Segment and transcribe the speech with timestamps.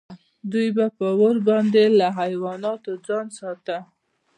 [0.51, 3.77] دوی به په اور باندې له حیواناتو ځان ساته.